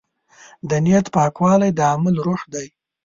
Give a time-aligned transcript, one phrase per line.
[0.69, 2.67] د نیت پاکوالی د عمل روح دی.